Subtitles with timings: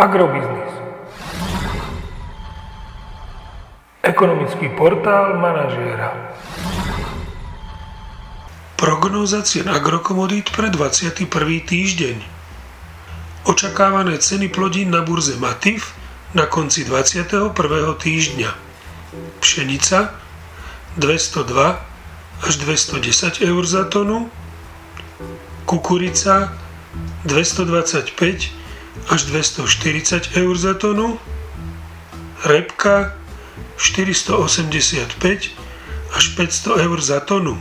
[0.00, 0.72] Agrobiznis.
[4.00, 6.16] Ekonomický portál manažéra.
[8.80, 11.28] Prognóza cien agrokomodít pre 21.
[11.68, 12.16] týždeň.
[13.44, 15.92] Očakávané ceny plodín na burze Matif
[16.32, 17.52] na konci 21.
[18.00, 18.50] týždňa.
[19.44, 20.16] Pšenica
[20.96, 24.32] 202 až 210 eur za tonu,
[25.68, 26.56] kukurica
[27.28, 28.59] 225
[29.08, 31.18] až 240 eur za tonu,
[32.44, 33.16] repka
[33.76, 35.50] 485
[36.12, 37.56] až 500 eur za tonu.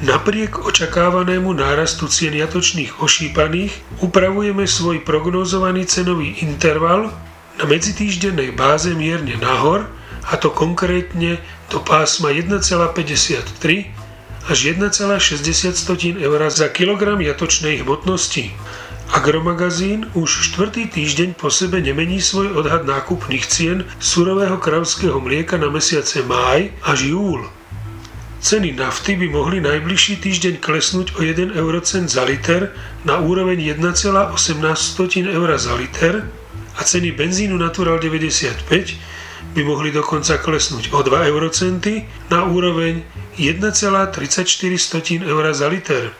[0.00, 7.12] Napriek očakávanému nárastu cien jatočných ošípaných upravujeme svoj prognózovaný cenový interval
[7.60, 9.92] na medzitýždennej báze mierne nahor,
[10.24, 18.56] a to konkrétne do pásma 1,53 až 1,60 eur za kilogram jatočnej hmotnosti.
[19.10, 25.66] Agromagazín už štvrtý týždeň po sebe nemení svoj odhad nákupných cien surového kravského mlieka na
[25.66, 27.42] mesiace máj až júl.
[28.38, 32.70] Ceny nafty by mohli najbližší týždeň klesnúť o 1 eurocent za liter
[33.02, 34.30] na úroveň 1,18
[35.26, 36.30] eur za liter
[36.78, 38.70] a ceny benzínu Natural 95
[39.58, 43.02] by mohli dokonca klesnúť o 2 eurocenty na úroveň
[43.42, 46.19] 1,34 eur za liter.